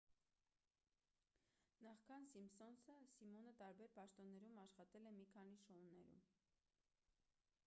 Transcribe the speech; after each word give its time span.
նախքան 1.87 2.25
սիմփսոնսը 2.31 2.97
սիմոնը 3.17 3.53
տարբեր 3.61 3.95
պաշտոններում 4.01 4.59
աշխատել 4.65 5.07
է 5.11 5.15
մի 5.21 5.29
քանի 5.37 5.63
շոուներում 5.67 6.21